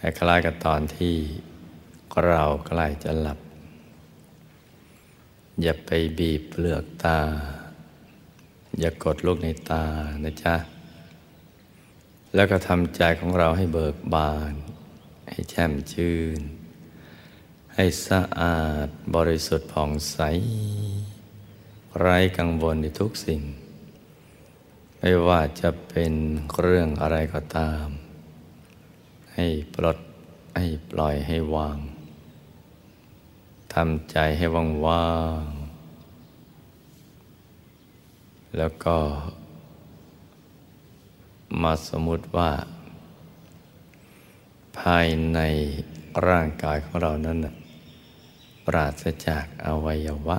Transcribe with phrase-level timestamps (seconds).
[0.00, 1.16] คล้ายๆกับตอนที่
[2.26, 3.38] เราใกล้จะหลับ
[5.62, 7.20] อย่าไปบีบเปลือกตา
[8.80, 9.84] อย่ากดลูกในตา
[10.24, 10.56] นะจ๊ะ
[12.34, 14.54] แล้วก็ทำใจของเราให้เบิกบาน
[15.28, 16.40] ให้แช่มชื่น
[17.74, 20.18] ให้สะอาดบริสุทธิ์ผ่องใส
[21.98, 23.42] ไร้กังวลในทุกสิ่ง
[24.98, 26.12] ไม่ว่าจะเป็น
[26.60, 27.86] เรื่องอะไรก็ตาม
[29.42, 29.98] ให้ปลด
[30.58, 31.78] ให้ปล่อยให้วาง
[33.74, 35.10] ทำใจให้ว่างว่า
[35.42, 35.44] ง
[38.56, 38.96] แล้วก็
[41.62, 42.50] มาสมมติว่า
[44.78, 45.38] ภายใน
[46.28, 47.38] ร่างกายของเรานั้น
[48.66, 50.38] ปราศจากอวัยวะ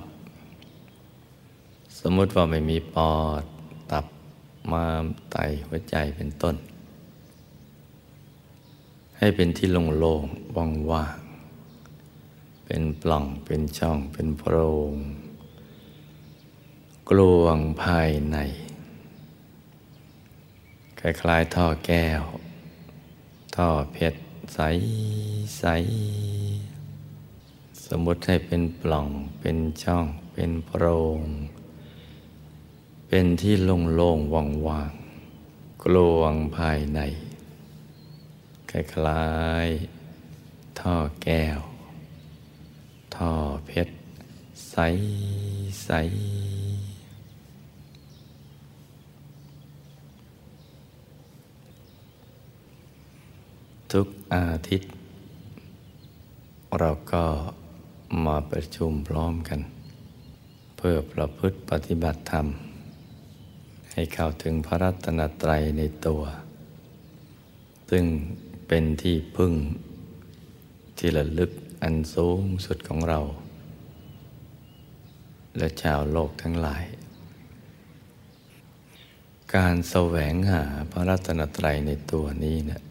[2.00, 3.44] สมมติว่าไม่มีปอด
[3.92, 4.06] ตับ
[4.72, 6.56] ม้ามไตหัวใจเป็นต้น
[9.24, 9.68] ให้เป็นที่
[10.00, 10.56] โล่งๆ
[10.92, 14.56] ว่างๆเป็นปล่องเป็นช่องเป็นโพร
[14.92, 14.94] ง
[17.10, 18.38] กลวงภายใน
[21.00, 22.24] คล้ายๆท่อแก้ว
[23.56, 24.22] ท่อเพชร
[24.54, 24.60] ใส
[25.58, 25.64] ใส
[27.86, 29.08] สมมติให้เป็นปล่อง
[29.40, 30.84] เป็นช่องเป็นโพร
[31.18, 31.20] ง
[33.08, 34.34] เป็นที่โล่งๆ
[34.68, 37.02] ว่างๆกลวงภายใน
[38.72, 39.26] คล้า
[39.66, 41.60] ยๆท่อแก้ว
[43.16, 43.34] ท่อ
[43.66, 43.96] เพชร
[44.70, 44.76] ใส
[45.84, 45.90] ใส
[53.92, 54.92] ทุกอาทิตย์
[56.80, 57.26] เราก็
[58.26, 59.60] มาประชุมพร้อมกัน
[60.78, 62.48] เพื่อประพฤติปฏิบัติธรรม
[63.92, 66.22] ให้เข้าถึงพระรัตนตรัยในตัว
[67.92, 68.06] ซึ่ง
[68.74, 69.54] เป็นที่พึ่ง
[70.98, 71.52] ที่ระลึก
[71.84, 73.20] อันสูงสุดของเรา
[75.58, 76.84] และชาวโลกทั้งหลาย
[79.56, 82.82] การแสวงหาพระรัตนตรัยในตัวนี้เนะี่ย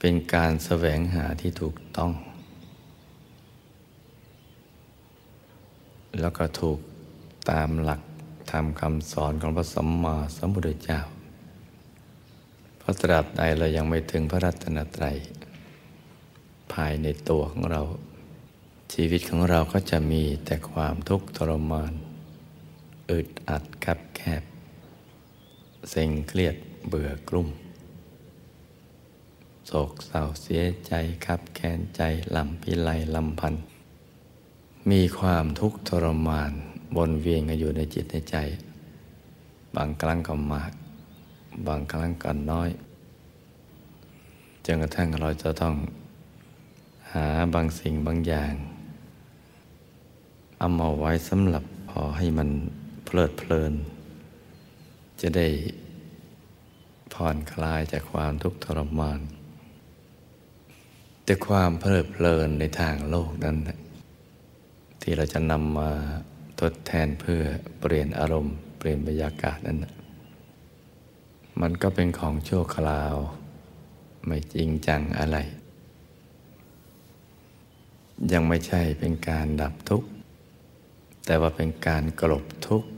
[0.00, 2.12] เป็นการแสวงหาที่ถูกต้อง
[6.20, 6.78] แล้วก็ถูก
[7.50, 8.02] ตามหลัก
[8.50, 11.00] ธรรมคำสอนของพระสัมมาสัมพุทธเจ้า
[12.80, 15.16] เพราะตราบใดเรายังไม่ถึงพระรัตนตรัย
[16.72, 17.82] ภายในตัวของเรา
[18.92, 21.92] ชีวิตของเราก็จะมีแต่ความทุกข์ทรมาน
[23.10, 24.42] อึดอัดคับแคบ
[25.90, 26.56] เซ็งเครียด
[26.88, 27.48] เบื่อกลุ่ม
[29.66, 30.92] โศกเศร้าเสียใจ
[31.26, 32.02] คับแค้นใจ
[32.36, 33.54] ลำพิไลลำพัน
[34.90, 36.52] มีความทุกข์ทรมาน
[36.96, 38.36] วนเวียนกันอยู่ในจิตในใจ
[39.76, 40.72] บางครั้งก็มาก
[41.66, 42.70] บางครั้งก็น้อย
[44.64, 45.74] จนกระทั่งเราจะต้อง
[47.12, 48.54] หาบางสิ่งบางอย่าง
[50.58, 52.48] เอามาไว้สำหรับพอให้มัน
[53.04, 53.72] เพลิดเพลิน
[55.20, 55.48] จะได้
[57.12, 59.20] ผ่อนคลายจากความทุกข์ทรมาน
[61.24, 63.56] แต่ความเพลิดเพลินในทางโลกนั้น
[65.02, 65.90] ที่เราจะนำมา
[66.60, 67.40] ทดแทนเพื่อ
[67.80, 69.78] เปลี่ยนอารมณ์ เปลี่ยนบรรยากาศนั้น
[71.60, 73.14] มันก็เป็นของชั่วคราว
[74.26, 75.38] ไม่จริงจังอะไร
[78.32, 80.08] ยังไม่ใช่เป็นการดับทุกข์
[81.26, 82.88] แต่ว่าเป็นการกลบทุกข์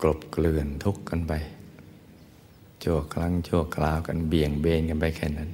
[0.00, 1.32] กลบเกลื่อนทุกข์กันไป
[2.82, 5.50] ชั่วครั้งชั่วคราวกันเบี่ยงเบนกันไปแค่นั้น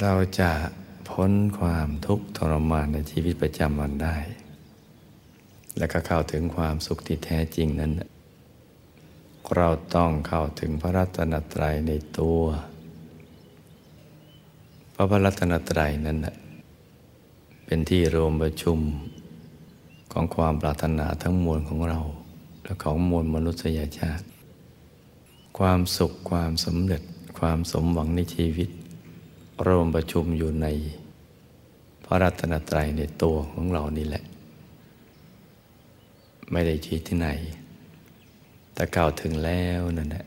[0.00, 0.50] เราจะ
[1.08, 4.16] พ้นความทุกข์ทรมานในชีวิตประจำวันได้
[5.78, 7.92] และก็เข้าถึงความสุขที่แท้จริงนั้น
[9.54, 12.40] เราต้องเข้าถึงพระรัตนตรัยในตัว
[14.94, 16.36] พระพระรัตนตรัยนั้นนะ
[17.64, 18.78] เป็นที่รวมประชุม
[20.12, 22.00] ของความปรารถนาทั้งมวลของเรา
[22.62, 24.26] และของมวลมนุษยชาติ
[25.58, 27.02] ความสุขความสำเร็จ
[27.38, 28.68] ความสมหวังในชีวิต
[29.66, 30.66] รวมประชุมอยู่ใน
[32.04, 34.24] พระรัตนตรัยในตัวของเรานี่แหละ
[36.52, 37.28] ไม่ได้ชี้ที่ไหน
[38.76, 40.26] แต่กล่าวถึงแล้วนั่นแหละ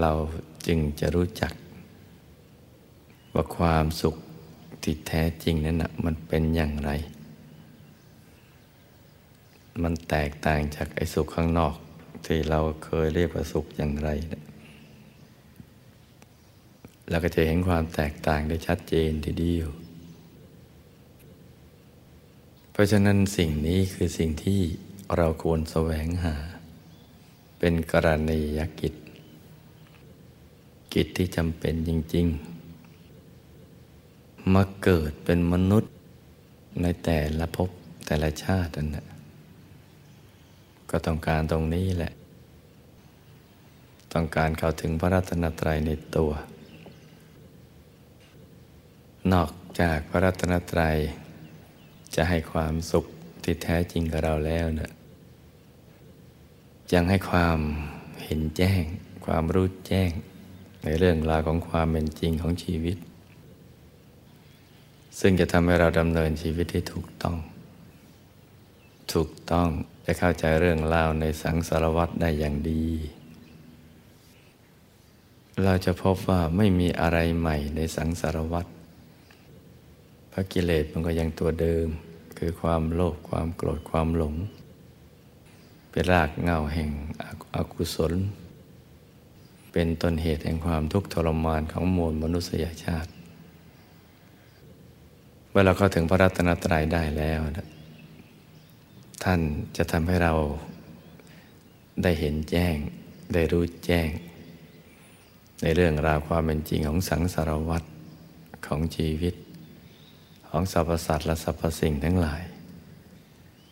[0.00, 0.12] เรา
[0.66, 1.52] จึงจะรู้จัก
[3.34, 4.16] ว่าความสุข
[4.82, 6.90] ที่แท้จริงนั้นนะมันเป็นอย่างไร
[9.82, 11.74] มันแตกต่างจากไอ้สุขข้างนอก
[12.26, 14.42] ที่เราเคยเรียกว่าสุขอย่างไรนะ
[17.08, 19.68] เราก็จะเห็นความแตกต่างได้ชัดเจนทีเดียว
[22.72, 24.60] เพราะฉะนั้นสิ่งนี้คือสิ่งที่
[25.14, 26.34] เราควรแสวงหา
[27.58, 28.94] เป็นกรณียกิจ
[30.94, 32.26] กิจที่จำเป็นจริง
[33.62, 35.92] ๆ มาเกิดเป็นมนุษย์
[36.82, 37.70] ในแต่ละภพ
[38.06, 39.06] แต่ละชาตินั่นแหละ
[40.90, 42.12] ก็ต้องการตรงนี้แหละ
[44.12, 46.30] ต้องการเข้าถึงพระรัตนตรัยในตัว
[49.32, 49.50] นอก
[49.80, 50.96] จากพระรัตนตรัย
[52.14, 53.04] จะให้ความสุข
[53.42, 54.95] ที่แท้จริงกับเราแล้วเนะยั
[57.00, 57.58] งให้ความ
[58.24, 58.82] เห็นแจ้ง
[59.26, 60.10] ความรู้แจ้ง
[60.84, 62.96] ในเรื่องราวของความเป็นจริงของชีวิต
[65.20, 67.36] ซึ่งจะทำให้เราดำเนินชีวิตที่ถูกต้อง
[69.12, 69.68] ถูกต้อง
[70.04, 72.84] จะเข้าใจเรื่องราวในสังสารวัตรได้อย่างดี
[75.64, 78.70] เราจะพบว่าไม่มีอะไรใหม่ในสังสารวัตร
[80.32, 81.86] พระกิเลสมันก็ยังตัวเดิม
[82.38, 84.34] คือความโลภความโกรธความหลง
[85.96, 86.90] เป็นรากเงาแห่ง
[87.56, 88.12] อกุศล
[89.72, 93.10] เป็นต้นเหตุแห่งความทุกข์ทรมานของมวลมนุษยชาติ
[95.48, 97.68] เมื่อเราเข้าถึงพระรัตนตรัยได้แล้วนะ
[99.24, 99.40] ท่าน
[99.76, 100.32] จะทำให้เรา
[102.02, 102.76] ได้เห็นแจ้ง
[103.34, 104.08] ได้รู้แจ้ง
[105.62, 107.86] ในเรื่องราวความเป็นจริงของสังสารวัตร
[108.66, 109.34] ของชีวิต
[110.48, 112.42] ของสรรพสัตว์และสรรพสิ่งทั้งหลาย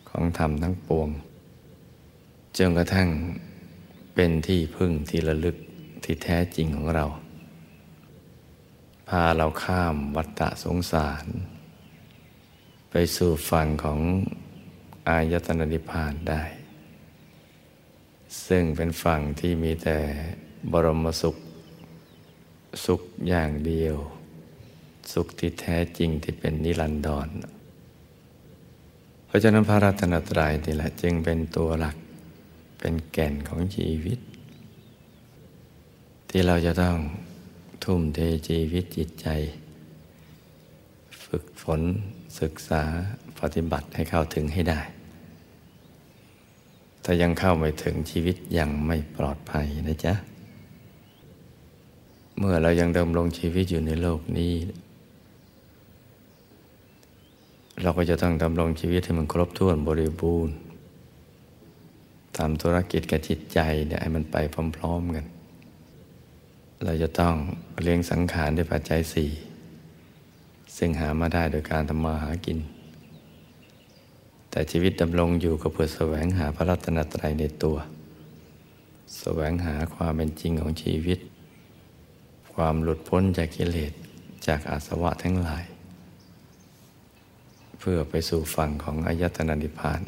[0.09, 1.09] ของธรรมทั้งปวง
[2.57, 3.09] จนกระทั่ง
[4.15, 5.57] เป็นที่พึ่งที่ระลึก
[6.03, 7.05] ที่แท้จริงของเรา
[9.09, 11.25] พาเราข้ามวัฏฏะสงสาร
[12.89, 13.99] ไปสู่ฝั่งของ
[15.07, 16.43] อายตนะนิพพานได้
[18.47, 19.97] ซึ่งเป็นฝั่งที่มีแต่
[20.71, 21.35] บรมสุข
[22.85, 23.95] สุขอย่างเดียว
[25.13, 27.27] สุขที่แท้จริงที่เป็นนิรันดร
[29.25, 31.95] เพราะฉะนั้นพระรัตนตรัยนี่แหละจึงเป็นตัวหลัก
[32.87, 34.19] เป็นแก่นของชีวิต
[36.29, 36.97] ที่เราจะต้อง
[37.83, 39.27] ทุ่มเทชีวิตจิตใจ
[41.23, 41.81] ฝึกฝน
[42.41, 42.83] ศึกษา
[43.39, 44.79] ปฏิบัติให้เข้าถึงให้ได้
[47.03, 50.13] ถ้ายังเข้าไม่ถึงชีวิตยังไม่ปลอดภัยนะจ๊ะ
[52.37, 54.53] เมื่อเรายังดำรงชีวิตอยู่ในโลกนี้
[57.81, 60.55] เราก็จะต้องดำรงชีวิตให้มันครบถ้วนบริบูรณ์
[62.37, 64.37] ทำธุรกิจกับจิตใจเนี่ยให้มันไป
[64.77, 65.25] พร้อมๆกัน
[66.83, 67.35] เราจะต้อง
[67.81, 69.31] เลี้ยงสังขารด้วยปัจจัยสี่
[70.77, 72.59] ซึ่งหามาได้โดยการทำมาหากิน
[74.49, 77.77] แต่ชีวิตดำรงอยู่ก็เพื่อแสวงหาพระรัตนตรัยในตัว
[79.19, 81.19] แสวงหาความเป็นจริงของชีวิต
[82.53, 83.93] ความหลุดพ้นจากกิเลส
[84.47, 85.65] จากอาสวะทั้งหลาย
[87.79, 90.01] เพื่อไปสู่ฝั่งของอายตนะนิพพาน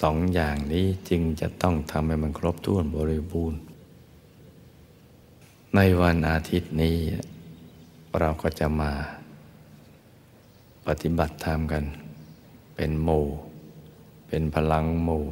[0.00, 3.60] สองอย่างนี้จึงจะต้องทำให้มันครบถ้วนบริบูรณ์
[5.74, 6.96] ในวันอาทิตย์นี้
[8.18, 8.92] เราก็จะมา
[10.86, 11.84] ปฏิบัติธรรมกัน
[12.74, 13.26] เป็นหมู่
[14.28, 15.24] เป็นพลังหมู่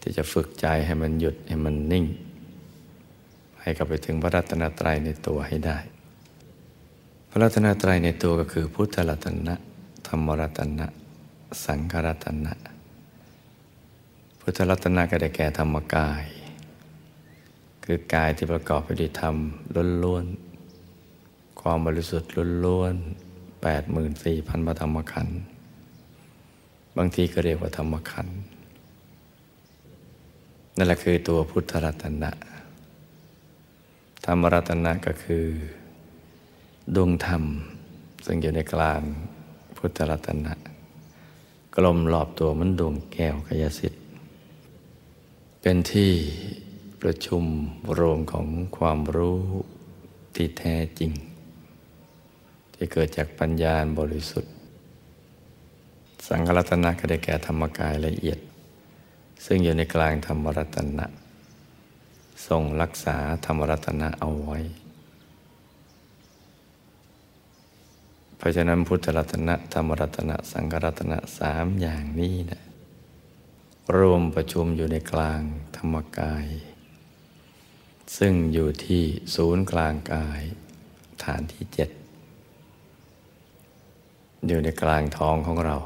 [0.00, 2.06] ที่จะฝึกใจให้มันหยุดให้มันนิ่ง
[3.60, 5.78] ให้กลับไปถึงพระรัตนตรัยในตัวให้ได้
[7.30, 9.54] พระรัตนตรัยในตัวก็คือพุทธรัตนะ
[10.06, 10.86] ธรรมรัตนะ
[11.64, 12.52] สังฆรัตนะ
[14.44, 16.24] พุทธรัตนะก็ได้แก่ธรรมกาย
[17.84, 19.36] คือกายที่ประกอบไปด้วยธรรม
[20.04, 22.30] ล้วนๆ ความบริสุทธิ์
[22.64, 25.40] ล้วนๆแปดหมื่นสี่พันธรรมขันธ์
[26.96, 28.38] บางทีก็เรียกว่าธรรมขันธ์
[30.76, 32.30] นั่นแหละคือตัวพุทธรัตนะ
[34.24, 35.46] ธรรมรัตนะก็คือ
[36.96, 37.44] ดวงธรรม
[38.26, 39.02] ซึ่งอยู่ในกลาง
[39.76, 40.52] พุทธรัตนะ
[41.74, 44.01] กลมรอบตัวมันดวงแก้วกายสิทธิ
[45.64, 46.12] เป็นที่
[47.02, 47.44] ประชุม
[47.98, 49.40] รวมของความรู้
[50.34, 51.12] ที่แท้จริง
[52.74, 54.52] ที่เกิดจากปัญญาบริสุทธิ์
[56.28, 58.38] สังฆรัตนะก็ได้แก่ธรรมกายละเอียด
[59.44, 61.06] ซึ่งอยู่ในกลางธรรมรัตนะ
[62.46, 64.60] ทรงรักษาธรรมรัตนะเอาไว้
[68.36, 72.62] เพราะฉะนั้นพุทธรัตนะธรรมรัตนะสังฆรัตนะสามอย่างนี้นะ
[73.98, 75.42] รวมประชุมอยู่ในกลาง
[75.76, 76.46] ธรรมกาย
[78.18, 79.02] ซึ่งอยู่ที่
[79.34, 80.42] ศูนย์กลางกาย
[81.24, 81.90] ฐานที่เจ็ด
[84.46, 85.76] อยู่ในกลางท้องของเรา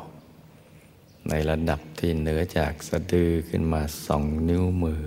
[1.28, 5.02] ในระดับที่เหนือจากสะดือขึ้นมาสองนิ้วมือ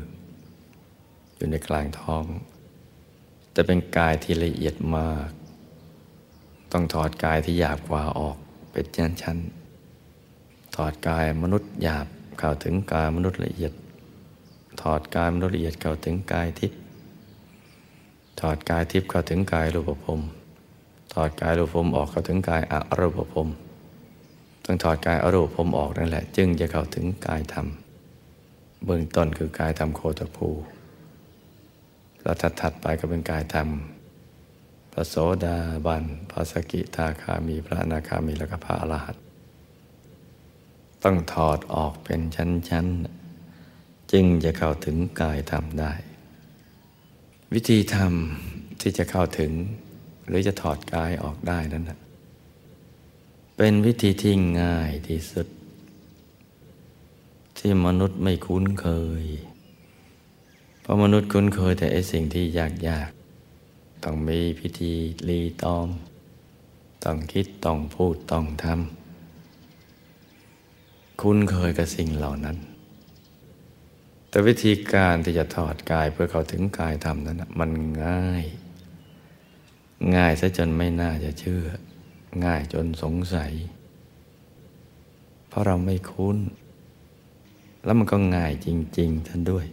[1.35, 2.25] อยู่ในกลางท้อง
[3.55, 5.29] จะเป็นกายที่ละเอียดมาก
[6.71, 8.37] ต้องถอดกายที่หยาบกว่าออก
[8.71, 8.85] เป็น
[9.21, 12.07] ชั้นๆถอดกายมนุษย์หยาบ
[12.39, 13.73] เข้าถึงกายมนุษย์ละเอียด
[14.81, 16.79] ถอดกายมนุษย์ละเอียดเข้าถึงกายทิพย์
[18.39, 20.19] ถอดกายทิพย์เข้าถึงกายรูปภพ
[21.13, 23.47] ถอดกายรูปภพออกเข้าถึงกายอรูปภพ
[24.65, 27.67] ต้องถอดกายอรูปภพออกนั่นแหละ จึงจะเข้าถึงกายธรรม
[28.85, 30.49] เบื้องต้นคือกายธรรมโคตภู
[32.21, 33.67] แล้วถัดๆไปก็เป็นกายธรรม
[34.93, 35.15] พระโส
[35.45, 39.28] ดาบันพระสกิทาคามีพระอนาคามีแล้วก็พระอรหันต์
[41.03, 42.85] ต้องถอดออกเป็นชั้น
[43.49, 45.93] ๆ จึงจะเข้าถึงกายธรรมได้
[47.53, 49.51] วิธีทำที่จะเข้าถึง
[50.27, 51.99] หรือจะถอดกายออกได้นั้นนะ
[53.57, 55.47] เป็นวิธีที่ง่ายที่สุด
[57.57, 58.87] ที่มนุษย์ไม่คุ้นเค
[59.21, 59.25] ย
[60.81, 62.45] เพราะมนุษย์คุ้นเคยแต่ไอ้สิ่งที่
[62.87, 63.09] ยาก
[63.55, 64.93] ๆ ต้องมีพิธี
[65.29, 65.87] รีตอง
[67.03, 68.98] ต้องคิดต้องพูดต้องทำ
[71.21, 72.57] คุ้นเคยกับสิ่งเหล่านั้น
[74.29, 77.71] แต่วิธีการที่จะถอดกายเพื่อเข้าถึงกายธรรมนั้นมัน
[78.05, 78.45] ง่าย
[80.15, 81.63] ง่ายซะจนไม่น่าจะเชื่อ
[82.45, 83.53] ง่ายจนสงสัย
[85.47, 86.37] เพราะเราไม่คุ้น
[87.85, 89.65] แล้วมันก็ง่ายจริง ๆ ท่านด้วย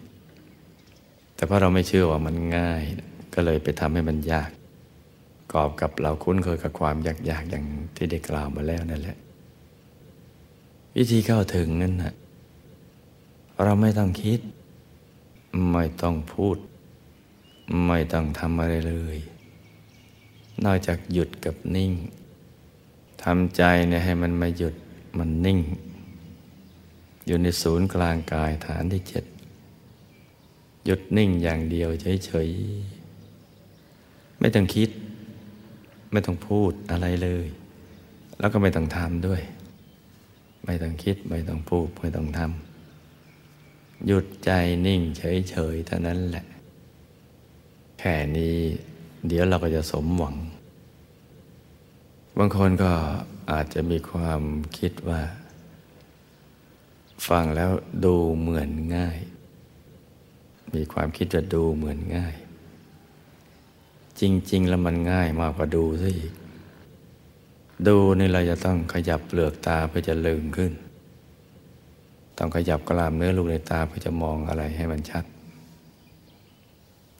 [1.34, 2.82] แต่เพราะเราไม่เชื่อว่ามันง่าย
[3.34, 4.50] ก็เลยไปทำให้มันยาก
[5.52, 7.64] กอบกับเราคุ้นเคยกับความยากๆอย่าง
[7.96, 9.18] ที่ได้กล่าวมาแล้วนั่นแหละ
[10.96, 12.12] วิธีเข้าถึงนั่นนะ
[13.62, 14.40] เราไม่ต้องคิด
[15.72, 16.56] ไม่ต้องพูด
[17.86, 19.18] ไม่ต้องทำอะไรเลย
[20.64, 21.92] นอกจากหยุดกับนิ่ง
[23.22, 24.74] ทำใจเนี่ยให้มันมาหยุด
[25.18, 25.60] มันนิ่ง
[27.26, 29.24] อยู่ในศูนย์กลางกายฐานที่เจ็ด
[30.84, 31.88] หยุดนิ่งอย่างเดียว
[32.24, 34.90] เฉยๆไม่ต้องคิด
[36.12, 37.46] ไม่ต้องพูดอะไรเลย
[38.38, 39.42] แล้วก็ไม่ต้องทำด้วย
[40.66, 44.50] ไม่ต้องคิด ไม่ต้องพูด ไม่ต้องทำหยุดใจ
[44.86, 46.46] นิ่งเฉยๆเท่านั้นแหละ
[47.98, 48.56] แค่นี้
[49.26, 50.36] เดี๋ยวเราก็จะสมหวัง
[52.38, 52.92] บางคนก็
[53.50, 54.42] อาจจะมีความ
[54.78, 55.22] คิดว่า
[57.28, 57.70] ฟังแล้ว
[58.04, 59.18] ดูเหมือนง่าย
[60.74, 62.34] มีความคิดว่าดูเหมือนง่าย
[64.20, 66.32] จริง ๆ แล้วมันง่ายมากกว่าดูซะอีก
[67.86, 70.72] ดูนี่เราจะต้องขยับเปลือกตาเพื่อจะลืมขึ้น
[72.38, 75.24] ต้องขยับกลามเนื้อลูกในตาเพื่อจะมองอะไรให้มันชัด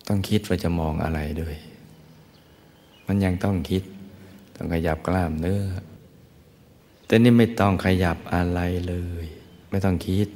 [0.08, 1.56] ต้องคิดว่าจะมองอะไรด้วย
[3.06, 3.82] มันยังต้องคิด
[4.56, 5.62] ต้องขยับกล้ามเนื้อ
[7.06, 8.94] แต่นี่ไม่ต้องขยับอะไรเล
[9.24, 9.26] ย
[9.70, 10.28] ไม่ต้องคิด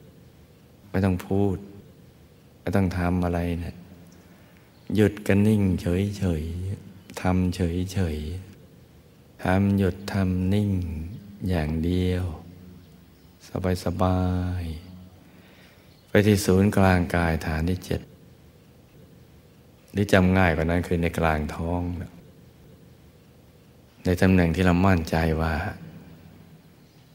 [0.91, 1.57] ไม่ต้องพูด
[2.61, 3.77] ไม่ต้องทำอะไรเนะี่ย
[4.95, 8.50] หยุดกันนิ่งเฉยๆทำเฉยๆ
[9.43, 10.71] ทำหยุดทำนิ่ง
[11.49, 12.25] อย่างเดียว
[13.49, 14.21] สบายสบา
[14.63, 14.65] ย
[16.09, 18.01] ไปที่ศูนย์กลางกายฐานที่เจ็ด
[19.97, 21.83] ที่จำง่ายกว่านั้นคือในกลางท้อง
[24.05, 25.55] ในตำแหน่งที่เรามั่นใจว่า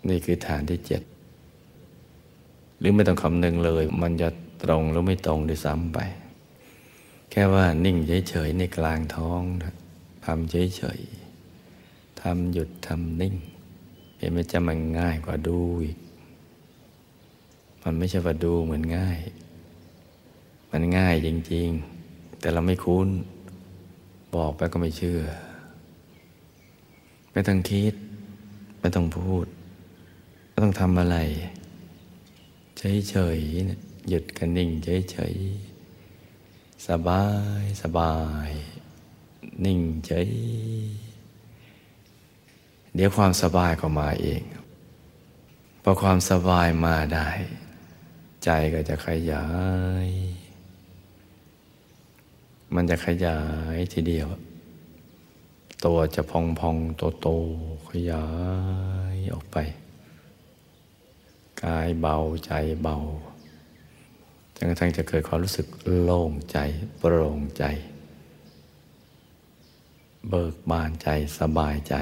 [0.09, 1.01] นี่คือฐานที่เจ็ด
[2.79, 4.29] หรือไม่ต้องคำนึงเลย มันจะ
[4.63, 5.99] ตรงหรือไม่ตรงด้วยซ้ำไป
[7.31, 7.97] แค่ว่านิ่ง
[8.29, 9.41] เฉยๆในกลางท้อง
[10.25, 13.35] ทำเฉยๆำหยุดทำนิ่ง
[14.17, 15.97] เห็นไหมจะมันง่ายกว่าดูอีก
[17.83, 19.19] มันไม่ใช่ว่าดูเหมือนง่าย
[20.71, 21.69] มันง่ายจริง
[22.05, 23.09] ๆ แต่เราไม่คุ้น
[24.35, 25.21] บอกไปก็ไม่เชื่อ
[27.31, 27.93] ไม่ต้องคิด
[28.79, 29.45] ไม่ต้องพูด
[30.49, 31.17] ไม่ต้องทำอะไร
[32.77, 34.69] เฉยๆหยุดกันนิ่ง
[35.11, 37.25] เฉยๆสบา
[37.61, 38.15] ยสบา
[38.47, 38.49] ย
[39.65, 40.29] นิ่งเฉย
[42.95, 44.41] เดี๋ยวความสบายก็มาเอง
[45.83, 47.29] พอความสบายมาได้
[48.43, 49.45] ใจก็จะขยา
[50.07, 50.09] ย
[52.75, 53.39] มันจะขยา
[53.75, 54.27] ยทีเดียว
[55.85, 57.27] ตัวจะพองพองโตโต
[57.89, 58.27] ขยา
[59.13, 59.57] ยออกไป
[61.63, 62.97] กายเบาใจเบา
[64.55, 65.67] จนกระทั่งจะเกิดความรู้สึก
[66.03, 66.57] โล่งใจ
[66.97, 67.63] โปร่งใจ
[70.29, 71.07] เบิกบานใจ
[71.39, 71.95] สบายใจ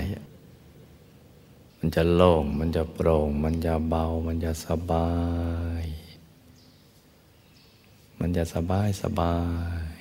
[1.86, 5.10] มันจะโล่ง มันจะโปร่ง มันจะเบา มันจะสบา
[5.82, 5.86] ย
[8.20, 9.36] มันจะสบายสบา
[9.90, 9.92] ย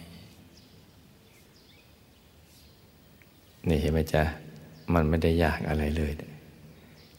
[3.68, 4.22] นี่เห็นไหมจ๊ะ
[4.94, 6.12] มันไม่ได้ยากอะไรเลย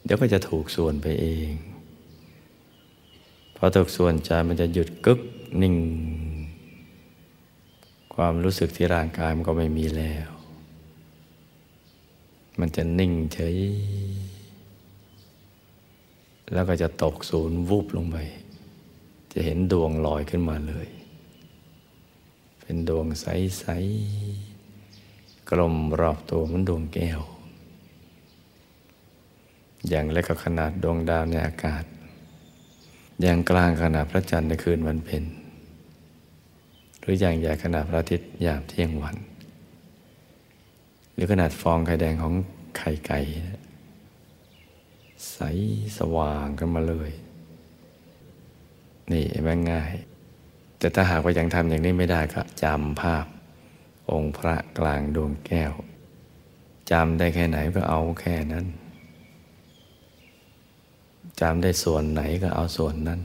[0.04, 1.52] เดี๋ยวก็จะถูกส่วนไปเอง
[3.56, 5.20] พอถูกส่วนใจมันจะหยุดกึก
[5.62, 5.76] นิ่ง
[8.14, 10.28] ความรู้สึกที่ร่างกายมันก็ไม่มีแล้ว
[12.60, 13.56] มันจะนิ่งเฉย
[16.52, 18.16] แล้วก็จะตกศูนย์วูบลงไป
[19.32, 20.88] จะเห็นดวงลอยขึ้นมาเลย
[22.60, 23.64] เป็นดวงใส
[24.54, 27.20] ๆ กลมรอบตัวเหมือนดวงแก้ว
[29.88, 31.84] อย่างเล็กก็ขนาดดวงดาวในอากาศ
[33.22, 35.24] อย่างกลางขนาดพระจันทร์ในคืนวันเพ็ญ
[37.00, 39.16] หรืออย่างใหญ่ขนาดพระอาทิตย์ยามเที่ยงวัน
[41.12, 42.34] หรือขนาดฟองไข่แดงของ
[42.78, 43.18] ไข่ไก่
[45.34, 45.40] ใส
[45.98, 47.10] สว่างกันมาเลย
[49.12, 49.92] นี่แม่ง่าย
[50.78, 53.26] แต่ถ้าหากว่ายังทำอย่างนี้ไม่ได้ก็จำภาพ
[54.12, 55.72] องค์พระกลางดวงแก้ว
[56.90, 58.66] จำได้แค่ไหนก็เอาแค่นั้น
[61.40, 63.20] จำได้ส่วนไหนก็เอาส่วนนั้น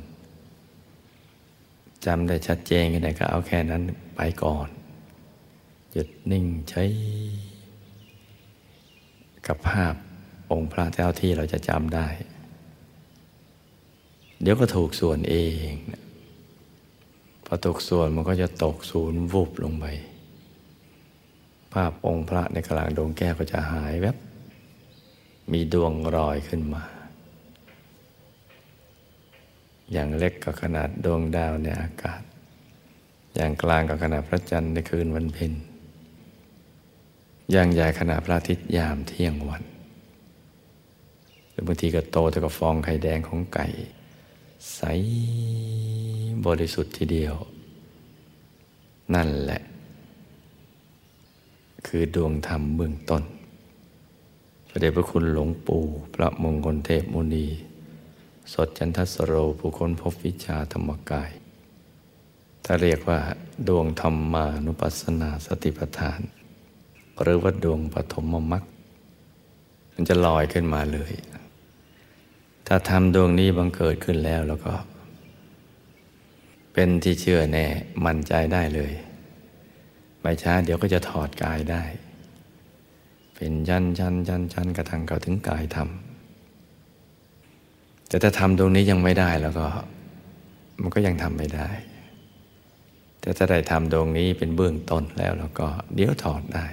[2.05, 3.81] จำได้ชัดเจนแค่ไหนก็เอาแค่นั้น
[4.15, 4.67] ไปก่อน
[5.91, 6.83] หยุดนิ่งใช้
[9.47, 9.95] กับภาพ
[10.51, 12.07] องค์พระเจ้าที่เราจะจำได้
[14.41, 15.35] เดี๋ยวก็ถูกส่วนเอ
[15.69, 15.71] ง
[17.45, 19.85] พอตกส่วนมันก็จะตกศูนย์วุบลงไป
[21.73, 24.17] ภาพองค์พระในกลางดวงแก้วก็จะหายแวบ
[25.51, 26.83] มีดวงรอยขึ้นมา
[29.91, 32.21] อย่างเล็กก็ขนาดดวงดาวในอากาศ
[33.35, 35.53] อย่างกลางก็ขนาดพระจันทร์ในคืนวันเพ็ญ
[37.51, 39.63] อย่างใหญ่ขนาดพระอาทิตย์ยามเที่ยงวัน
[41.59, 43.67] รือบางทีก็โตเท่ากับฟองไข่แดงของไก่
[44.75, 44.81] ใส
[46.45, 47.35] บริสุทธิ์ทีเดียว
[49.13, 49.61] นั่นแหละ
[51.87, 53.23] คือดวงธรรมเบื้องต้น
[54.67, 57.47] พระเดชพระคุณหลวงปู่พระมงคลเทพมุนี
[58.53, 61.31] สดจันทสโรผู้ค้นพบวิชาธรรมกาย
[62.65, 63.19] ถ้าเรียกว่า
[63.67, 66.19] ดวงธรรมานุปัสสนาสติปัฏฐาน
[67.21, 68.63] หรือว่าดวงปฐมมรรค
[69.93, 71.13] มันจะลอยขึ้นมาเลย
[72.71, 74.73] ถ้าทำดวงนี้บังเกิดขึ้นแล้วแล้วก็
[76.73, 77.65] เป็นที่เชื่อแน่
[78.05, 78.93] มั่นใจได้เลย
[80.21, 81.83] ไม่ช้าเดี๋ยวก็จะถอดกายได้
[83.35, 85.89] เป็นยันยันยันยันกระทั่งเข้าถึงกายธรรม
[88.07, 89.67] แต่ถ้าทำตรงนี้ยังไม่ได้แล้วก็
[90.81, 91.69] มันก็ยังทำไม่ได้
[93.21, 96.65] แต่ถ้าได้ทำตรงนี้เป็นเบื้องต้นแล้วแล้วก็ เดี๋ยวถอดได้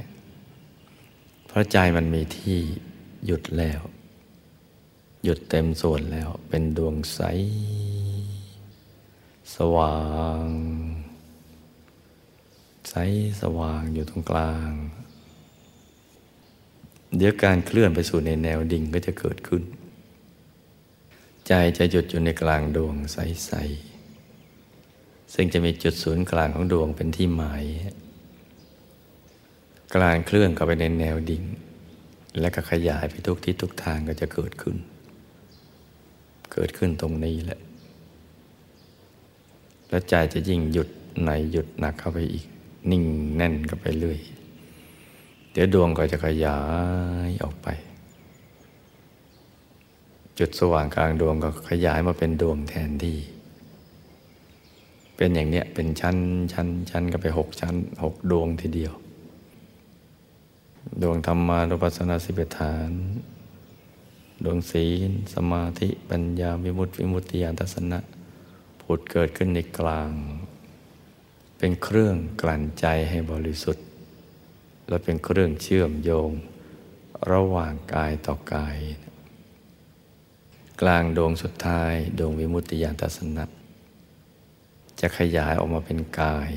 [1.47, 2.59] เพราะใจมันมีที่
[3.27, 3.81] หยุดแล้ว
[5.29, 7.21] หยุดเต็มส่วนแล้วเป็นดวงใส
[9.57, 9.99] สว่า
[10.45, 10.47] ง
[12.91, 12.95] ใส
[13.41, 14.71] สว่างอยู่ตรงกลาง
[17.17, 19.63] เดี๋ยวการเคลื่อนไปสู่ในแนวดิ่งก็จะเกิดขึ้น
[21.47, 23.53] ใจจะหยุดอยู่ในกลางดวงใส
[24.39, 27.65] ๆ ซึ่งจะมีจุดศูนย์กลางของดวงเป็นที่หมาย
[29.95, 31.43] กลางเคลื่อนเข้าไปในแนวดิ่ง
[32.41, 34.79] และก็ขยายไปทุกทิศทุกทางก็จะเกิดขึ้น
[36.59, 37.61] เกิดขึ้นตรงนี้แหละ
[39.89, 40.89] แล้วใจจะยิ่งหยุด
[41.25, 42.47] ในหยุดหนักเข้าไปอีก
[42.91, 43.03] นิ่ง
[43.37, 44.21] แน่นก็ไปเรื่อย
[45.53, 46.61] เดี๋ยวดวงก็จะขยา
[47.29, 47.69] ยออกไป
[50.39, 53.17] จุดสว่างกลางดวงก็ขยายมาเป็นดวงแทนที่
[55.17, 56.17] เป็นอย่างเนี้ยเป็นชั้น
[56.53, 58.93] ชั้นชั้นก็ไปหกชั้นหกดวงทีเดียว
[61.03, 62.93] ดวงธรรมานุปัสสนาสิบฐาน
[64.45, 67.99] ดวงศีล สมาธิปัญญาวิมุตติวิมุตติญาณทัศนะ
[68.81, 70.11] ผุดเกิดขึ้นในกลาง
[71.59, 73.85] เป็นเครื่องกลั่นใจให้บริสุทธิ์
[74.89, 76.31] และเป็นเครื่องเชื่อมโยง
[77.33, 78.79] ระหว่างกายต่อกาย
[80.81, 83.45] กลางดวงสุดท้ายดวงวิมุตติญาณทัศนะ
[85.01, 86.51] จะขยายออกมาเป็นกาย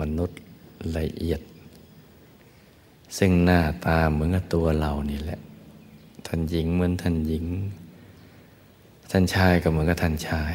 [0.00, 0.40] มนุษย์
[0.96, 1.40] ละเอียด
[3.18, 7.46] ซึ่งหน้าตาเหมือนกับตัวเรานี่แหละานหญิงเหมือนท่านหญิง
[9.10, 10.54] ท่านชายก็เหมือนกับท่านชาย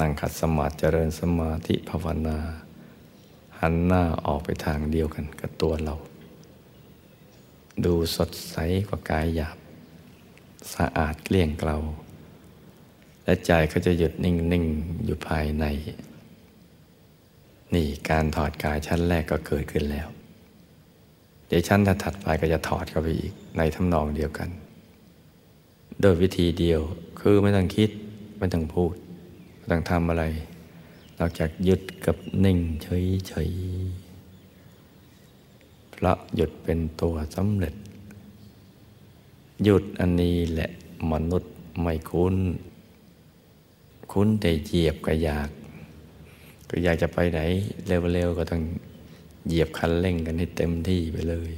[0.00, 2.38] นั่งขัดสมาธิเจริญสมาธิภาวนา
[3.60, 5.94] หันหน้าออกไปทางเดียวกันกับตัวเรา
[7.84, 8.56] ดูสดใส
[8.88, 9.56] กว่ากายหยาบ
[10.74, 11.76] สะอาดเกลี้ยงเกลา
[13.24, 15.64] และใจก็จะหยุดนิ่ง ๆ อยู่ภายใน
[17.74, 20.08] นี่การถอดกายชั้นแรกก็เกิดขึ้นแล้ว
[21.46, 24.48] เดี๋ยวชั้นถัดไปก็จะถอดเข้าไปอีกในทำนองเดียวกัน
[26.00, 26.80] โดยวิธีเดียว
[27.20, 27.90] คือไม่ต้องคิด
[28.38, 28.94] ไม่ต้องพูด
[29.56, 30.24] ไม่ต้องทำอะไร
[31.18, 37.74] นอกจากหยุดกับนิ่งเฉยๆเพราะหยุดเป็นตัวสำเร็จ
[39.64, 40.70] หยุดอันนี้แหละ
[41.12, 42.36] มนุษย์ไม่คุ้น
[44.12, 45.50] คุ้นแต่เหยียบก็อยาก
[46.70, 47.40] ก็อยากจะไปไหน
[48.12, 48.62] เร็วๆก็ต้อง
[49.46, 51.52] เหยียบคันเร่งกันให้เต็มที่ไปเลย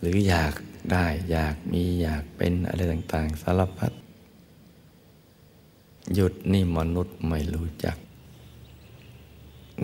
[0.00, 0.54] หรืออยาก
[0.92, 3.92] ได้อยากมีอยากเป็นอะไรต่างๆ สารพัด
[6.14, 7.96] หยุดนี่มนุษย์ไม่รู้จัก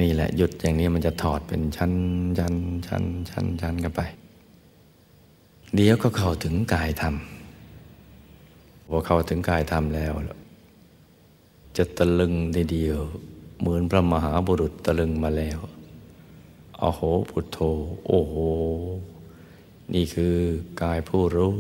[0.01, 1.93] นี่แหละหยุดอย่างนี้มันจะถอดเป็นชั้น
[2.39, 2.55] ชั้น
[2.87, 4.03] ชั้นชั้นชั้นกันไป
[5.75, 7.15] เดี๋ยวก็เข้าถึงกายธรรม
[8.89, 10.13] พอเข้าถึงกายธรรมแล้ว
[11.77, 12.99] จะตะลึงในเดียว
[13.61, 15.59] เหมือนพระมหาบุรุษตะลึงมาแล้ว
[16.83, 17.59] อโหพุทโธ
[18.07, 18.37] โอ้โห
[19.93, 20.37] นี่คือ
[20.83, 21.59] กายผู้รู้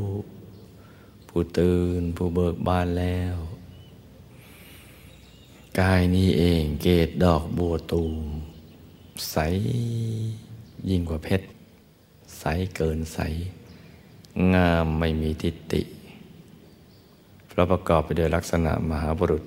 [1.28, 3.36] ผู้ตื่นผู้เบิกบานแล้ว
[5.80, 8.16] กายนี้เองเกตดอกบัวตูม
[9.30, 9.36] ใส
[10.88, 11.46] ยิ่งกว่าเพชร
[12.38, 12.44] ใส
[12.76, 13.18] เกินใส
[14.54, 15.82] งามไม่มีทิฏฐิ
[17.48, 19.44] เพราะประกอบไปด้วยลักษณะมหาบุรุษ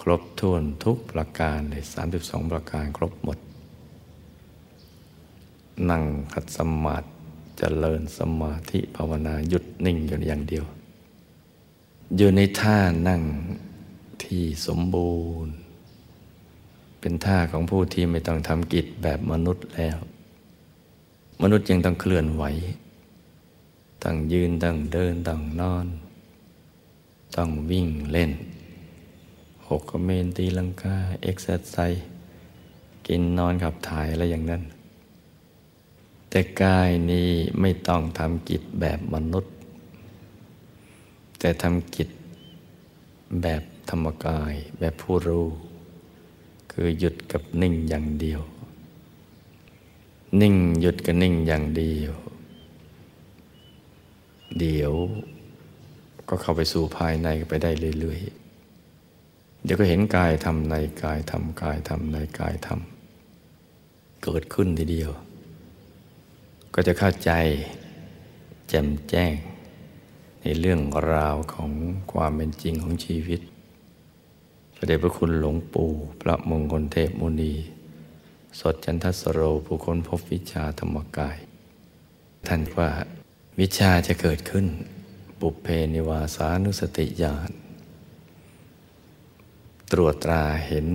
[0.00, 3.38] ครบถ้วนทุกประการเลยสามสิบสองประการครบหมด
[5.90, 7.06] นั่งขัดสมาธิ
[7.58, 10.64] เจริญสมาธิภาวนาหยุดนิ่งอยู่อย่างเดียว
[12.16, 13.22] อยู่ในท่านั่ง
[14.24, 15.14] ที่สมบู
[15.44, 15.54] รณ์
[17.00, 19.98] เป็นท่าของผู้ที่ไม่ต้องทำกิจแบบมนุษย์แล้ว
[21.42, 22.44] มนุษย์ยังต้องเคลื่อนไหว
[24.02, 25.86] ต้องยืนต้องเดินต้องนอน
[27.36, 28.32] ต้องวิ่งเล่น
[29.68, 31.76] หกเมนตีลังกาเอ็กซ์ไซ
[33.06, 34.62] กินนอนขับถ่ายอะไรอย่างนั้น
[36.30, 39.54] แต่กายนี้ไม่ต้องทำกิจแบบมนุษย์
[41.38, 42.08] แต่ทำกิจ
[43.42, 45.46] แบบธรรมกายแบบผู้รู้
[46.72, 48.40] คือหยุดกับนิ่งอย่างเดียว
[50.40, 52.12] นิ่งหยุดกับนิ่งอย่างเดียว
[54.58, 54.92] เดี๋ยว
[56.28, 65.12] ก็เข้าไปสู่ภายในไปได้เรื่อยๆ เดี๋ยวก็เห็นกายทำในกายทำกายทำในกายทำเกิดขึ้นทีเดียว
[66.74, 67.32] ก็จะเข้าใจ
[68.68, 69.34] แจ่มแจ้ง
[70.42, 70.80] ในเรื่อง
[71.12, 71.70] ราวของ
[72.12, 73.40] ความเป็นจริงของชีวิต
[74.74, 77.54] พระเดชพระคุณหลวงปู่พระมงคลเทพมุนี
[78.60, 81.38] สดจันทสโรผู้คนพบวิชาธรรมกาย
[82.46, 82.90] ท่านว่า
[83.60, 84.66] วิชาจะเกิดขึ้น
[85.40, 87.50] ปุพเพนิวาสานุสติญาณ
[89.92, 90.86] ตรวจตราเห็น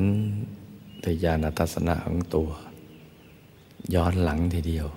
[1.04, 2.50] ทยานทัศนะของตัว
[3.94, 4.88] ย้อนหลังทีเดียว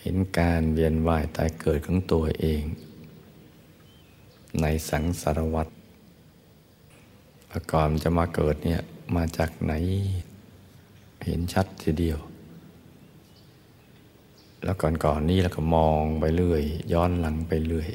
[0.00, 2.62] เห็นการเวียนว่ายตายเกิดของตัวเอง
[4.60, 5.72] ในสังสารวัตร
[7.72, 8.80] ก่อนจะมาเกิดเนี่ย
[9.16, 9.72] มาจากไหน
[11.24, 12.18] เห็นชัดทีเดียว
[14.64, 17.90] แล้วก่อนก่อนนี้แล้วก็มองไปเรื่อย ย้อนหลังไปเรื่อย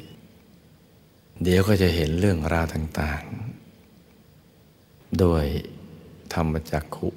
[1.44, 5.46] เดี๋ยวก็จะเห็นเรื่องราวต่างๆ โดย
[6.34, 7.10] ธรรมจักขุ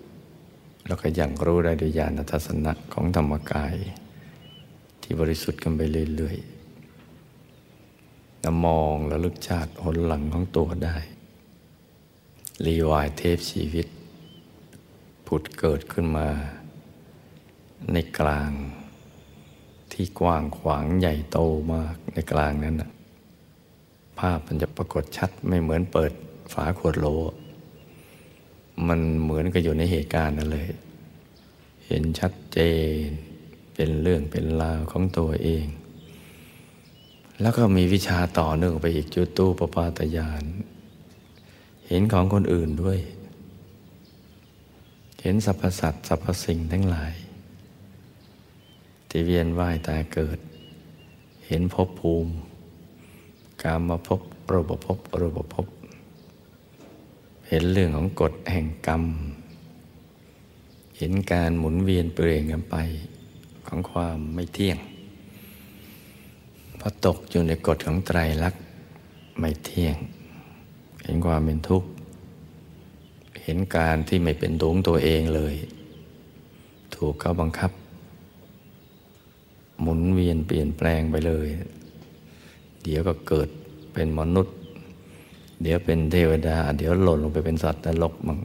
[0.86, 3.74] แล้วก็ยังรู้ได้ด้วยญาณทัศนะของธรรมกาย
[5.10, 5.82] ที่บริสุทธิ์กันไป
[6.16, 6.44] เรื่อยๆ
[8.44, 10.96] นมองและลึกชาติหนหลังของตัวได้
[12.64, 13.86] รีวายเทพชีวิต
[15.26, 16.28] ผุดเกิดขึ้นมา
[17.92, 18.50] ในกลาง
[19.92, 21.38] ที่กว้างขวางใหญ่โต
[21.74, 22.90] มากในกลางนั้นนะ
[24.18, 26.12] ภาพมันจะปรากฏชัดไม่เหมือนเปิด
[26.52, 27.06] ฝาขวดโล
[28.88, 30.68] มันเหมือนกับอยู่ในเหตุการณ์นั่นเลย
[31.86, 32.60] เห็นชัดเจ
[33.06, 33.08] น
[33.80, 35.66] เป็นเรื่องเป็นราวของตัวเอง
[37.40, 40.44] แล้วก็มีวิชาต่อเนื่องไปอีกจุดตู้ปปาตยาน
[41.88, 42.98] เห็นของคนอื่นด้วย
[45.22, 47.14] เห็นสรรพสัตว์สรรพสิ่งทั้งหลาย
[49.08, 50.38] ที่เวียนว่ายตายเกิด
[51.46, 52.32] เห็นภพภูมิ
[53.62, 55.66] กามมาพบรูปภพรูปภพ
[57.48, 59.02] เห็นเรื่องของกฎแห่งกรรม
[60.98, 62.76] เห็นการหมุนเวียนเปลี่ยนกันไป
[63.68, 64.78] ของความไม่เที่ยง
[66.80, 68.62] พอตกอยู่ในกฎของไตรลักษณ์
[69.40, 69.96] ไม่เที่ยง
[71.02, 71.88] เห็นความเป็นทุกข์
[73.42, 75.54] เห็นการที่ไม่เป็นดวงตัวเองเลย
[76.94, 77.70] ถูกเขาบังคับ
[79.80, 81.48] หมุนเวียนเปลี่ยนแปลงไปเลย
[82.82, 83.48] เดี๋ยวก็เกิด
[83.92, 84.56] เป็นมนุษย์
[85.62, 88.38] เดี๋ยวเป็นเทวดา เดี๋ยวหล่นลงไปเป็นสัตว์นรกมั่ง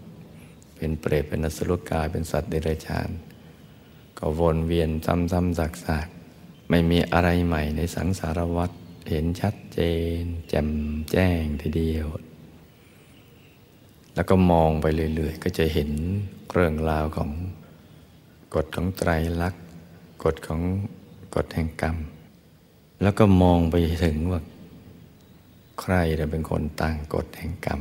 [0.77, 3.09] เป็นเปรตเป็นนสุกายเป็นสัตว์เดรัจฉาน
[4.25, 8.71] ก็วนเวียนซ้ำๆซากๆ ไม่มีอะไรใหม่ในสังสารวัฏ
[9.09, 9.79] เห็นชัดเจ
[10.19, 10.69] น แจ่ม
[11.11, 12.07] แจ้งทีเดียว
[14.15, 15.91] แล้วก็มองไปเรื่อยๆ ก็จะเห็น
[16.51, 17.29] เรื่องราวของ
[18.55, 19.09] กฎของไตร
[19.41, 19.63] ลักษณ์
[20.23, 20.61] กฎของ
[21.35, 21.97] กฎแห่งกรรม
[23.01, 24.41] แล้วก็มองไปถึงว่า
[25.81, 27.79] ใครจะเป็นคนตั้งกฎแห่งกรรม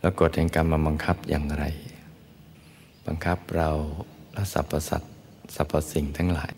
[0.00, 1.64] แล้วกฎแห่งกรรมมาบังคับอย่างไร
[3.06, 3.70] บังคับเรา
[4.32, 5.09] และสรรพสัตว
[5.54, 6.52] สรรพสิ่งทั้งหลาย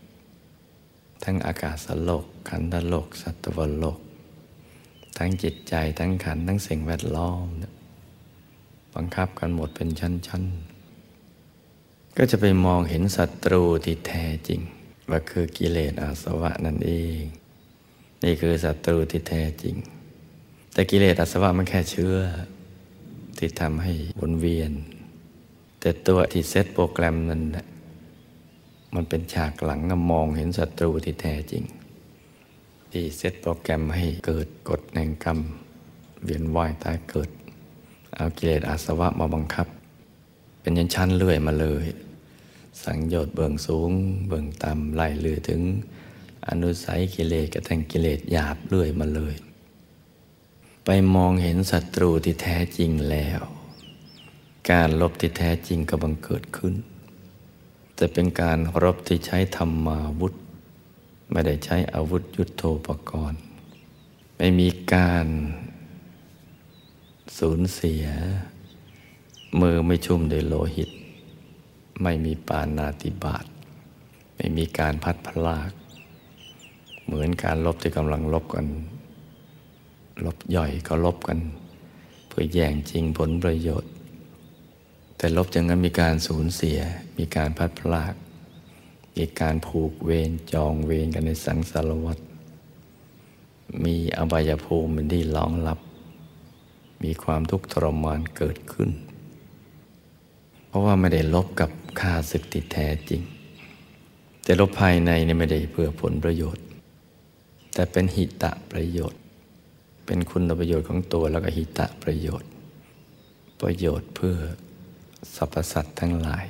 [1.25, 3.99] ทั้งอากาศสโลกขันธโลก สัตวโลก
[5.19, 7.47] ทั้งจิตใจทั้งขันทั้งสิ่งแวดล้อม
[8.95, 10.45] บังคับกันหมดเป็นชั้น
[11.31, 14.61] ๆ ก็จะไปมองเห็นศัตรูที่แท้จริง
[15.11, 17.23] ว่าคือกิเลสอาสวะนั่นเอง
[18.25, 19.75] นี่คือศัตรูที่แท้จริง
[20.73, 22.17] แต่กิเลสอาสวะมันแค่เชื้อ
[23.39, 24.73] ที่ทำให้วนเวียน
[25.81, 27.43] แต่ตัวที่เซตโปรแกรมนั้น
[28.95, 31.65] มันเป็นฉากหลังมองเห็นศัตรูที่แท้จริง
[32.93, 35.39] ที่เซตโปรแกรมให้เกิดกฎแห่งกรรม
[36.25, 37.31] เวียนว่ายตายเกิด
[38.15, 39.67] เอากิเลสอาสวะมาบังคับ
[40.61, 41.87] เป็นยันชั้นเลื่อยมาเลย
[42.85, 43.91] สังโยชน์เบื้องสูง
[44.29, 45.63] เบื้องต่ำไล่เลื่อยถึง
[46.49, 49.35] อนุสัยกิเลสกระทั่งกิเลสหยาบเลื่อยมาเลย
[50.85, 53.41] ไปมองเห็นศัตรูที่แท้จริงแล้ว
[54.71, 56.75] การลบที่แท้จริงก็บังเกิดขึ้น
[58.03, 60.33] แต่เป็นการรบที่ใช้ธรรมาวุธ
[61.31, 63.41] ไม่ได้ใช้อาวุธยุโทโธปกรณ์
[64.37, 65.27] ไม่มีการ
[67.39, 68.05] สูญเสีย
[69.61, 70.91] มือไม่ชุ่มด้วยโลหิต
[72.03, 73.45] ไม่มีปานาติบาต
[74.37, 75.73] ไม่มีการพัดพลาก
[77.05, 78.67] เหมือนการลบที่กำลังลบกัน
[80.25, 81.39] ลบย่อยก็ลบกัน
[82.29, 83.93] เพื่อแย่งจริงผลประโยชน์
[85.23, 86.79] แต่ลบอย่างนั้นมีการสูญเสีย
[87.19, 88.15] มีการพัดพลาก
[89.17, 92.19] มีการผูกเวรจองเวรกันในสังสารวัฏ
[93.85, 95.79] มีอบายภูมิเป็นที่รองรับ
[97.03, 98.91] มีความทุกข์ทรมานเกิดขึ้น
[100.67, 103.23] เพราะว่าไม่ได้ลบกับค่าศึกติดแท้จริง
[104.45, 106.65] แต่ลบภายในนี่ไม่ได้เพื่อผลประโยชน์
[107.75, 109.21] แต่เป็นหิตะประโยชน์
[110.07, 112.51] เป็นคุณประโยชน์ของตัวแล้วก็หิตะประโยชน์
[113.61, 114.37] ประโยชน์เพื่อ
[115.35, 116.47] สรรพสัตว์ทั้งหลาย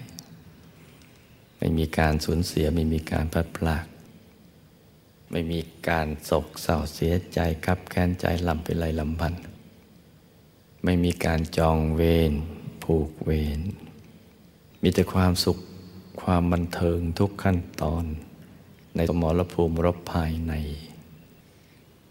[1.59, 3.87] ไม่มีการสูญเสียไม่มีการพลาดพลาด
[5.31, 9.35] ไม่มีการโศกเศร้าเสียใจกับแค้นใจลำไปไรลำพัน
[10.85, 12.33] ไม่มีการจองเวร
[12.83, 13.61] ผูกเวร
[14.83, 15.59] มีแต่ความสุข
[16.23, 18.05] ความบันเทิงทุกขั้นตอน
[18.95, 20.53] ในสมรภูมิรบภายใน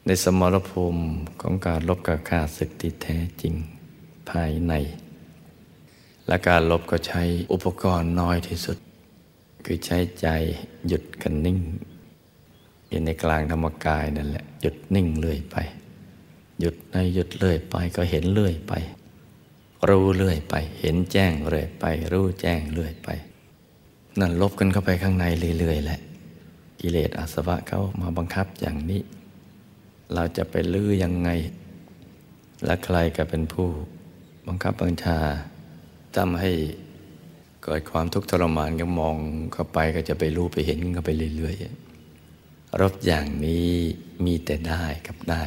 [0.05, 1.01] ในสมรภูมิ
[1.41, 3.53] ของการลบกับข้าศึกที่แท้จริง
[4.29, 4.73] ภายใน
[6.27, 7.21] และการลบก็ใช้
[7.53, 8.77] อุปกรณ์น้อยที่สุด
[9.65, 10.27] คือใช้ใจ
[10.87, 11.59] หยุดกันนิ่ง
[12.89, 15.57] อยู่ในกลางธรรมกายนั่นแหละหยุดนิ่งเรื่อยไป
[16.59, 18.73] หยุดในหยุดเรื่อยไปก็เห็นเรื่อยไป
[19.89, 23.09] รู้เรื่อยไป เห็นแจ้งเรื่อยไป รู้แจ้งเรื่อยไป
[24.19, 25.25] นั่นลบกันเข้าไปข้างใน
[25.59, 25.99] เรื่อยๆแหละ
[26.79, 29.01] กิเลสอาสวะเข้ามาบังคับอย่างนี้
[30.13, 31.29] เราจะไปลื้อยังไง
[32.65, 33.67] และใครก็เป็นผู้
[34.47, 35.19] บังคับบัญชา
[36.17, 36.51] ทำให้
[37.63, 39.17] เกิดความทุกข์ทรมานก็มอง
[39.53, 43.69] เข้าไปก็จะไปรู้ไปเห็นเข้าไปเรื่อยๆรบอย่างนี้
[44.25, 45.43] มีแต่ได้กับได้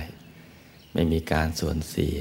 [0.92, 2.18] ไม่มีการสูญเสีย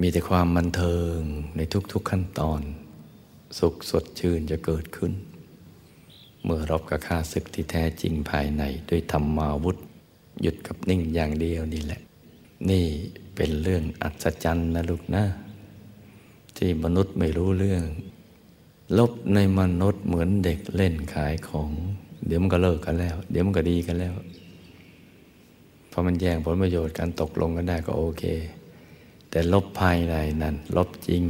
[0.00, 1.18] มีแต่ความบันเทิง
[1.56, 1.60] ใน
[1.92, 2.60] ทุกๆขั้นตอน
[3.58, 5.12] สุขสดชื่นจะเกิดขึ้น
[6.44, 9.76] เมื่อรบกับข้าศึกที่แท้จริงภายในด้วยธรรมาวุธ
[10.42, 12.00] หยุดกับนิ่งอย่างเดียวนี่แหละ
[12.70, 12.86] นี่
[13.34, 15.24] เป็นเรื่องอัศจรรย์นะลูกนะ
[16.58, 17.84] ที่มนุษย์ไม่รู้เรื่อง
[18.98, 21.70] ลบในมนุษย์เหมือนเด็กเล่นขายของ
[22.26, 24.14] เดี๋ยวมันก็เลิกกันแล้ว เดี๋ยวมันก็ดีกันแล้ว
[25.90, 28.24] พอมันแย่งผลประโยชน์การตกลงกันได้ก็โอเค
[29.30, 31.24] แต่ลบภายในนั้น ลบจริง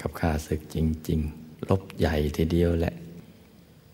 [0.00, 0.76] กับข้าศึกจ
[1.08, 2.94] ริง ๆ ลบใหญ่ทีเดียวแหละ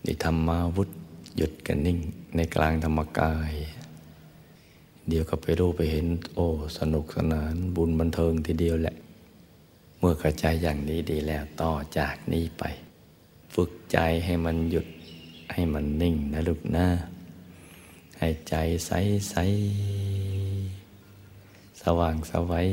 [0.05, 0.89] นี่ทำมาวุธ
[1.35, 1.99] หยุดกันนิ่ง
[2.35, 3.53] ในกลางธรรมกาย
[5.07, 6.47] เดี๋ยวก็ไปรู้ไปเห็น โอ้
[6.77, 8.95] สนุกสนานบุญบันเทิงทีเดียวแหละ
[10.05, 12.63] มื่อเข้าใจอย่างนี้ดีแล้วต่อจากนี้ไป
[13.53, 14.87] ฝึกใจให้มันหยุด
[15.53, 16.87] ให้มันนิ่งนะลูกนะ
[18.19, 18.91] ให้ใจใส
[19.29, 19.35] ใส
[21.81, 22.69] สว่างสวัย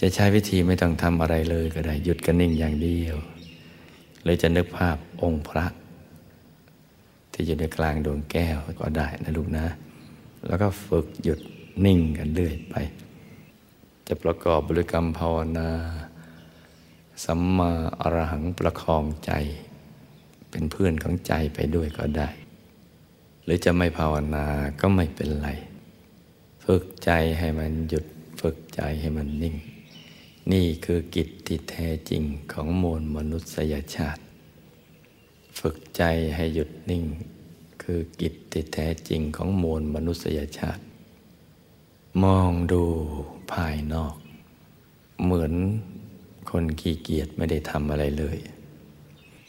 [0.00, 3.16] จะใช้วิธีไม่ต้องทำอะไรเลยก็ได้ หยุดกันนิ่งอย่างเดียว
[4.24, 5.66] เลยจะนึกภาพองค์พระ
[7.32, 9.66] ที่อยู่ในกลางดวงแก้วก็ได้นะลูกนะ
[10.46, 11.40] แล้วก็ฝึกหยุด
[11.84, 12.76] นิ่งกันเรื่อยไป
[14.08, 15.70] จะประกอบบริกรรมภาวนา
[17.24, 19.32] สัมมาอรหังประคองใจ
[20.50, 22.28] เป็นเพื่อนของใจไปด้วยก็ได้
[23.44, 24.46] หรือจะไม่ภาวนา
[24.80, 25.48] ก็ไม่เป็นไร
[26.64, 28.06] ฝึกใจให้มันหยุด
[28.40, 29.56] ฝึกใจให้มันนิ่ง
[30.52, 34.22] นี่คือกิจที่แท้จริงของมวลมนุษยชาติ
[35.58, 36.02] ฝึกใจ
[36.34, 37.04] ให้หยุดนิ่ง
[37.82, 40.82] คือกิจที่แท้จริงของมวลมนุษยชาติ
[42.22, 42.84] มองดู
[43.54, 44.14] ภายนอก
[45.22, 45.52] เหมือน
[46.50, 48.38] คนขี้เกียจไม่ได้ทำอะไรเลย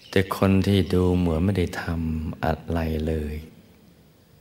[0.10, 3.36] แต่คนที่ดูเหมือนไม่ได้ทำอะไรเลย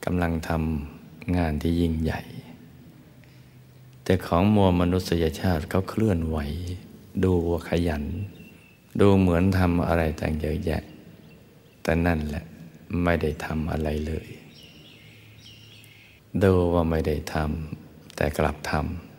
[0.05, 2.21] กำลังทำงานที่ยิ่งใหญ่
[4.03, 6.37] แต่ของมวลมนุษยชาติเขาเคลื่อนไหว
[7.23, 8.03] ดูวขยัน
[8.99, 10.83] ดูเหมือนทำอะไรต่างเยอะแยะ
[11.83, 12.43] แต่นั่นแหละ
[13.03, 14.27] ไม่ได้ทำอะไรเลย
[16.43, 19.14] ดูว่าไม่ได้ทำแต่กลับทำ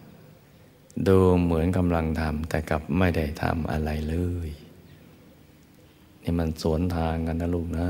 [1.09, 4.49] ดูเหมือนกำลังทำแต่กลับไม่ได้ทำอะไรเลย
[6.23, 7.89] นี่มันสวนทางกันนะลูกนะ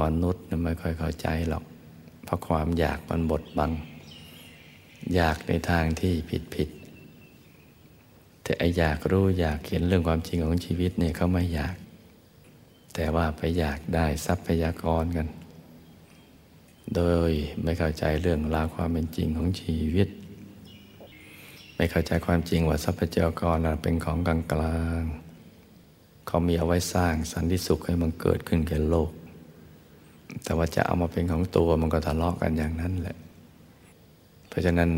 [0.00, 1.64] มนุษย์ไม่ค่อยเข้าใจหรอก
[2.24, 3.72] เพราะความอยากมันบดบัง
[5.14, 6.68] อยากในทางที่ผิดผิด
[8.42, 11.76] แต่ไออยากรู้อยากเห็นเรื่องความจริงของชีวิตเนี่ยเขาไม่อยาก
[12.94, 15.28] แต่ว่าไปอยากได้ทรัพยากรกัน
[16.94, 17.30] โดย
[17.62, 20.08] ไม่เข้าใจเรื่องราวความเป็นจริงของชีวิต
[21.76, 25.02] ไม่เข้าใจความจริงว่าทรัพยากรเป็นของกลางกลาง
[26.26, 29.10] เขามีเอาไว้สร้างสันติสุขให้มันเกิดขึ้นแก่โลก
[30.44, 33.16] แต่ว่าจะเอามาเป็นของตัวมันก็ทะเลาะกันอย่างนั้นแหละ
[34.48, 34.90] เพราะฉะนั้น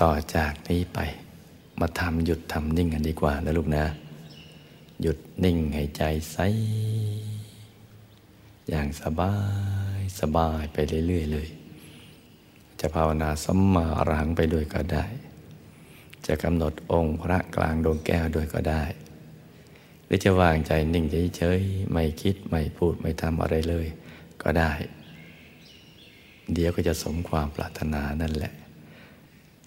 [0.00, 0.98] ต่อจากนี้ไป
[1.80, 3.84] มาทำหยุดทำนิ่งกันดีกว่านะลูกนะ
[5.02, 6.02] หยุดนิ่งให้ใจ
[6.32, 6.38] ใส
[8.68, 9.34] อย่างสบา
[9.98, 11.48] ยสบายไปเรื่อยๆเลย
[12.80, 15.04] จะภาวนาสัมมาอรหังไปด้วยก็ได้
[16.30, 18.82] จะกำหนดองค์พระกลางดวงแก้วด้วยก็ได้
[20.04, 23.86] หรือจะวางใจนิ่งเฉยๆไม่คิดไม่พูดไม่ทำอะไรเลย
[24.42, 24.72] ก็ได้
[26.52, 28.52] เดี๋ยวก็จะสมความปรารถนานั่นแหละ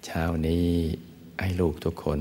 [0.06, 0.65] เช้านี้
[1.39, 2.19] ให้ลูกทุกคน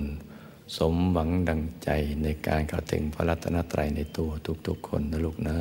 [0.76, 1.90] สมหวังดังใจ
[2.22, 4.30] ในการเข้าถึงพระรัตนตรัยในตัว
[4.66, 5.58] ทุกๆคนนะลูกนะ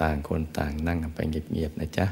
[0.00, 2.06] ต่างคนต่างนั่งกันไปเงียบๆนะจ๊ะ